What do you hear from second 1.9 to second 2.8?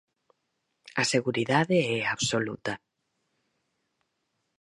é absoluta.